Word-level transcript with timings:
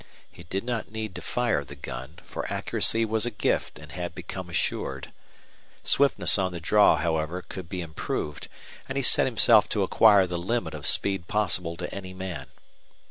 He 0.31 0.41
did 0.41 0.63
not 0.63 0.89
need 0.89 1.13
to 1.13 1.21
fire 1.21 1.63
the 1.63 1.75
gun, 1.75 2.17
for 2.23 2.51
accuracy 2.51 3.05
was 3.05 3.27
a 3.27 3.29
gift 3.29 3.77
and 3.77 3.91
had 3.91 4.15
become 4.15 4.49
assured. 4.49 5.11
Swiftness 5.83 6.39
on 6.39 6.51
the 6.51 6.59
draw, 6.59 6.95
however, 6.95 7.43
could 7.43 7.69
be 7.69 7.81
improved, 7.81 8.47
and 8.89 8.95
he 8.97 9.03
set 9.03 9.27
himself 9.27 9.69
to 9.69 9.83
acquire 9.83 10.25
the 10.25 10.39
limit 10.39 10.73
of 10.73 10.87
speed 10.87 11.27
possible 11.27 11.77
to 11.77 11.93
any 11.93 12.15
man. 12.15 12.47